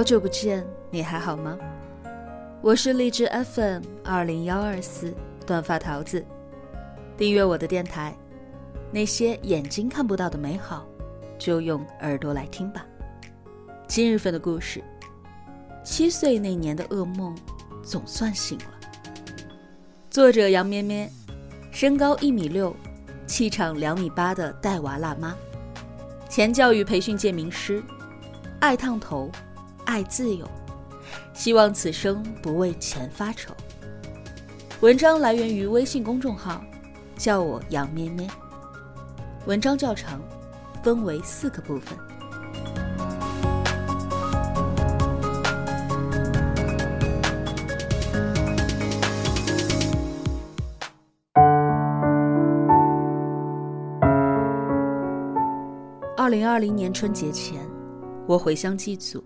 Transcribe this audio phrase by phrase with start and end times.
[0.00, 1.58] 好久不见，你还好吗？
[2.62, 5.14] 我是荔枝 FM 二零幺二四
[5.46, 6.24] 短发桃子，
[7.18, 8.16] 订阅我的电台，
[8.90, 10.86] 那些眼睛看不到的美好，
[11.38, 12.82] 就用耳朵来听吧。
[13.86, 14.82] 今日份的故事：
[15.84, 17.36] 七岁那年的噩梦，
[17.82, 18.64] 总算醒了。
[20.08, 21.10] 作者杨咩咩，
[21.70, 22.74] 身高一米六，
[23.26, 25.36] 气场两米八的带娃辣妈，
[26.26, 27.82] 前教育培训界名师，
[28.60, 29.30] 爱烫头，
[29.90, 30.48] 爱自由。
[31.32, 33.52] 希望此生不为钱发愁。
[34.80, 36.62] 文章来源于微信公众号
[37.18, 38.28] “叫我杨咩咩”。
[39.46, 40.20] 文章较长，
[40.82, 41.98] 分为四个部分。
[56.16, 57.60] 二零二零年春节前，
[58.26, 59.24] 我回乡祭祖。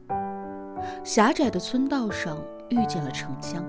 [1.05, 2.39] 狭窄的村道上
[2.71, 3.63] 遇见了程江，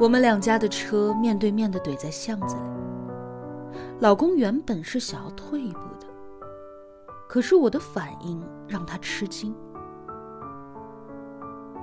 [0.00, 3.78] 我们两家的车面对面的怼在巷子里。
[4.00, 6.06] 老公原本是想要退一步的，
[7.28, 9.54] 可是我的反应让他吃惊。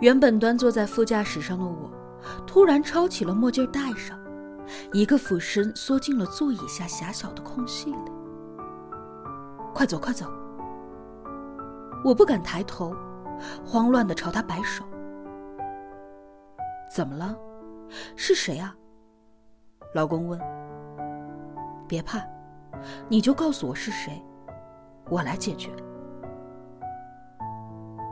[0.02, 1.92] 原本端坐在副驾驶上的我，
[2.48, 4.18] 突然抄起了墨镜戴上，
[4.92, 8.12] 一个俯身缩进了座椅下狭小的空隙里。
[9.76, 10.26] 快走，快走！
[12.04, 12.96] 我不敢抬头。
[13.66, 14.84] 慌乱的朝他摆手。
[16.90, 17.38] 怎么了？
[18.16, 18.76] 是谁啊？
[19.94, 20.40] 老公问。
[21.88, 22.26] 别怕，
[23.08, 24.20] 你就告诉我是谁，
[25.10, 25.70] 我来解决。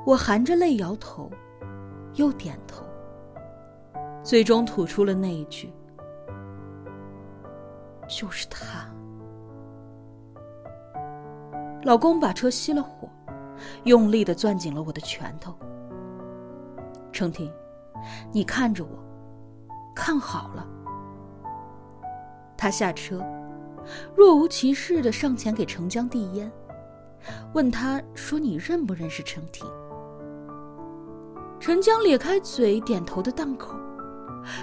[0.06, 1.32] 我含着泪摇头，
[2.16, 2.84] 又点头，
[4.24, 5.72] 最终吐出了那一句
[8.08, 8.88] ：“就是他。”
[11.84, 13.08] 老公把车熄了火。
[13.84, 15.56] 用力的攥紧了我的拳头。
[17.12, 17.52] 程婷，
[18.32, 18.90] 你看着我，
[19.96, 20.68] 看好了。
[22.58, 23.24] 他下车，
[24.16, 26.52] 若无其事的上前给程江递烟，
[27.54, 29.68] 问他说：“你认不认识程婷？”
[31.60, 33.76] 程江咧开嘴，点头的档口，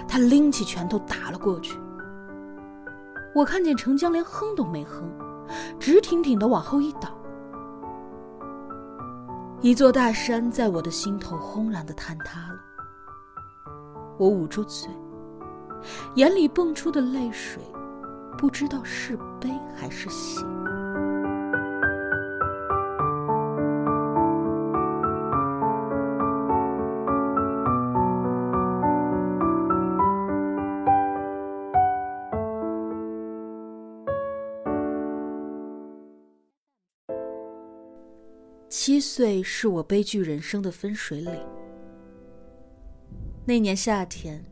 [0.07, 1.77] 他拎起拳头打了过去。
[3.35, 5.09] 我看见程江连哼都没哼，
[5.79, 7.18] 直挺挺的往后一倒。
[9.61, 12.59] 一座大山在我的心头轰然的坍塌了。
[14.17, 14.89] 我捂住嘴，
[16.15, 17.61] 眼里蹦出的泪水，
[18.37, 20.45] 不知道是悲还是喜。
[38.69, 41.33] 七岁是我悲剧人生的分水岭。
[43.43, 44.45] 那年夏天，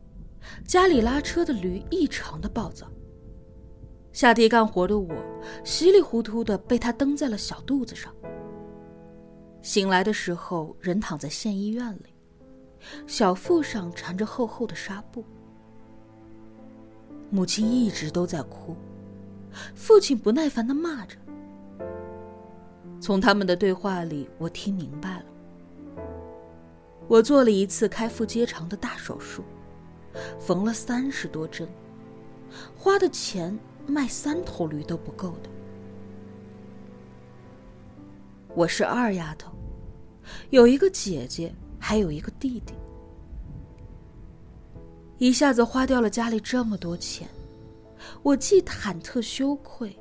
[0.66, 2.90] 家里拉车的驴异常的暴躁。
[4.12, 5.14] 下地干活的我，
[5.62, 8.12] 稀里糊涂的被他蹬在了小肚子上。
[9.62, 12.12] 醒来的时候，人躺在县医院里，
[13.06, 15.24] 小腹上缠着厚厚的纱布。
[17.30, 18.74] 母亲一直都在哭，
[19.76, 21.16] 父亲不耐烦的骂着。
[23.00, 25.24] 从他们的对话里，我听明白了。
[27.06, 29.42] 我做了一次开腹接肠的大手术，
[30.38, 31.66] 缝了三十多针，
[32.76, 35.48] 花的钱卖三头驴都不够的。
[38.54, 39.52] 我是二丫头，
[40.50, 42.74] 有一个姐姐，还有一个弟弟。
[45.18, 47.28] 一下子花掉了家里这么多钱，
[48.22, 49.96] 我既忐忑羞愧。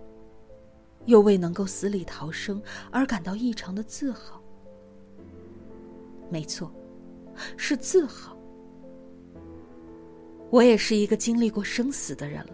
[1.08, 4.40] 又为能够死里逃生而感到异常的自豪。
[6.30, 6.72] 没错，
[7.58, 8.38] 是自豪。
[10.50, 12.54] 我也是一个经历过生死的人了，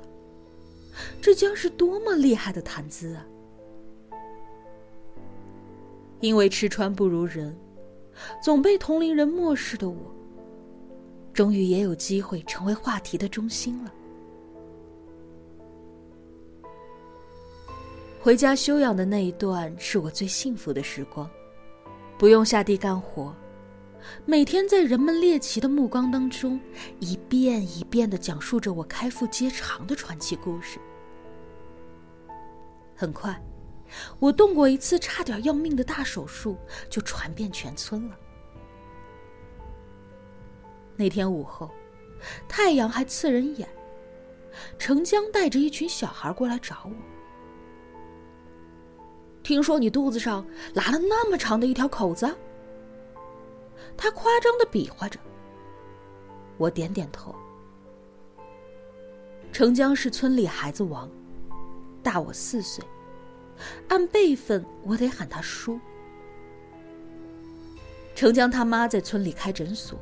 [1.21, 3.25] 这将是多么厉害的谈资啊！
[6.21, 7.55] 因为吃穿不如人，
[8.41, 10.11] 总被同龄人漠视的我，
[11.33, 13.93] 终于也有机会成为话题的中心了。
[18.23, 21.29] 回家休养的那一段是我最幸福的时光，
[22.17, 23.35] 不用下地干活，
[24.25, 26.57] 每天在人们猎奇的目光当中，
[27.01, 30.79] 一遍一遍的讲述着我开腹接肠的传奇故事。
[32.95, 33.37] 很快，
[34.19, 36.57] 我动过一次差点要命的大手术
[36.89, 38.17] 就传遍全村了。
[40.95, 41.69] 那天午后，
[42.47, 43.67] 太阳还刺人眼，
[44.79, 47.12] 程江带着一群小孩过来找我。
[49.43, 52.33] 听说你肚子上拉了那么长的一条口子？
[53.97, 55.19] 他夸张的比划着。
[56.57, 57.35] 我点点头。
[59.51, 61.09] 程江是村里孩子王，
[62.01, 62.83] 大我四岁，
[63.89, 65.79] 按辈分我得喊他叔。
[68.15, 69.99] 程江他妈在村里开诊所，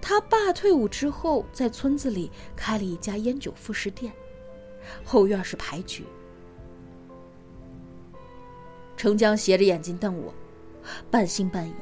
[0.00, 4.12] 他爸退伍之后在村子里开了一家烟酒副食店，
[5.04, 6.04] 后院是牌局。
[9.02, 10.32] 程江斜着眼睛瞪我，
[11.10, 11.74] 半信半疑：“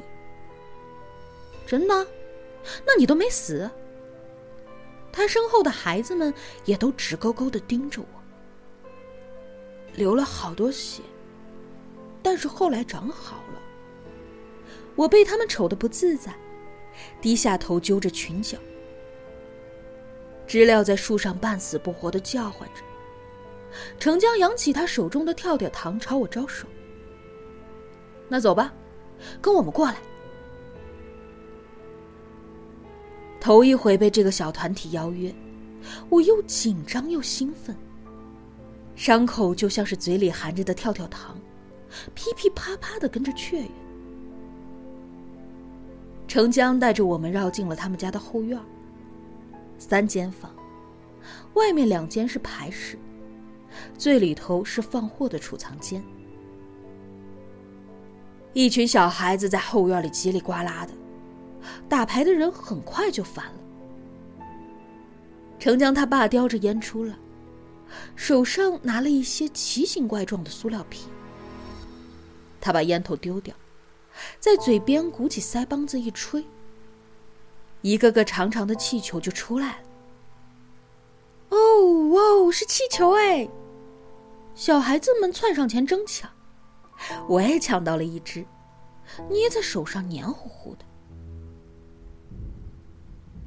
[1.69, 2.07] 真的？
[2.87, 3.71] 那你都没死？”
[5.13, 6.33] 他身后的孩子们
[6.65, 8.07] 也都直勾勾的盯着我，
[9.95, 11.03] 流了好多血，
[12.23, 13.61] 但是后来长好了。
[14.97, 16.35] 我被他们瞅得不自在，
[17.21, 18.57] 低下头揪着裙角。
[20.47, 22.83] 知了在树上半死不活的叫唤着，
[23.99, 26.67] 程江扬起他手中的跳跳糖朝我招手。
[28.31, 28.73] 那走吧，
[29.43, 29.97] 跟我们过来。
[33.41, 35.35] 头一回被这个小团体邀约，
[36.09, 37.75] 我又紧张又兴奋。
[38.95, 41.37] 伤口就像是嘴里含着的跳跳糖，
[42.15, 43.69] 噼噼啪啪的跟着雀跃。
[46.29, 48.61] 程江带着我们绕进了他们家的后院。
[49.79, 50.55] 三间房，
[51.55, 52.99] 外面两间是排室，
[53.97, 56.05] 最里头是放货的储藏间。
[58.53, 60.93] 一群小孩子在后院里叽里呱啦的。
[61.89, 63.55] 打牌的人很快就烦了。
[65.59, 67.15] 程江他爸叼着烟出来，
[68.17, 71.07] 手上拿了一些奇形怪状的塑料皮。
[72.61, 73.55] 他把烟头丢掉，
[74.39, 76.45] 在嘴边鼓起腮帮子一吹，
[77.83, 79.79] 一个个长长的气球就出来了。
[81.51, 83.49] 哦哇，是气球哎！
[84.55, 86.31] 小孩子们窜上前争抢，
[87.29, 88.47] 我也抢到了一只，
[89.29, 90.85] 捏在手上黏糊糊的。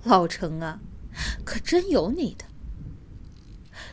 [0.03, 0.79] 老程啊，
[1.45, 2.45] 可真有你的！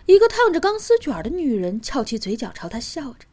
[0.07, 3.27] 一个烫着钢丝卷的女人翘起嘴角朝他笑着。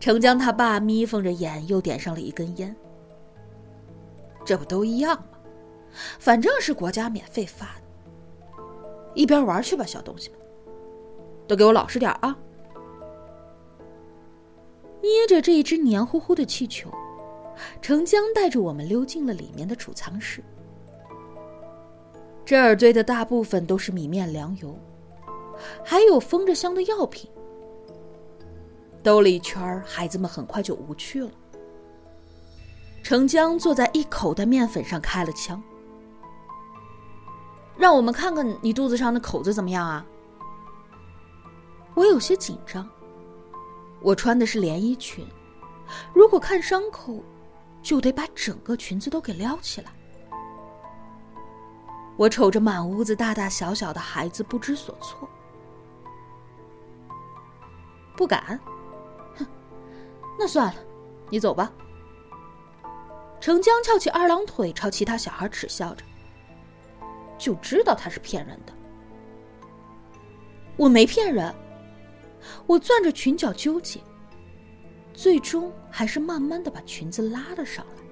[0.00, 2.74] 程江他爸眯缝着眼，又点上了一根烟。
[4.44, 5.38] 这不都一样吗？
[6.18, 7.82] 反正是国家免费发的。
[9.14, 10.38] 一边玩去吧，小东西们，
[11.46, 12.36] 都给我老实点啊！
[15.00, 16.90] 捏着这一只黏糊糊的气球，
[17.80, 20.42] 程江带着我们溜进了里面的储藏室。
[22.44, 24.78] 这儿堆的大部分都是米面粮油，
[25.84, 27.30] 还有封着箱的药品。
[29.02, 31.30] 兜了一圈，孩子们很快就无趣了。
[33.02, 35.62] 程江坐在一口袋面粉上开了枪，
[37.76, 40.04] 让我们看看你肚子上的口子怎么样啊？
[41.94, 42.88] 我有些紧张，
[44.00, 45.26] 我穿的是连衣裙，
[46.14, 47.22] 如果看伤口，
[47.82, 49.90] 就得把整个裙子都给撩起来。
[52.16, 55.28] 我瞅着满屋子大大小小的孩子，不知所措。
[58.16, 58.58] 不敢，
[59.36, 59.46] 哼，
[60.38, 60.80] 那算了，
[61.30, 61.72] 你走吧。
[63.40, 66.04] 程江翘起二郎腿，朝其他小孩耻笑着。
[67.38, 68.72] 就知道他是骗人的。
[70.76, 71.54] 我没骗人，
[72.66, 74.00] 我攥着裙角纠结，
[75.12, 78.02] 最终还是慢慢的把裙子拉了上来。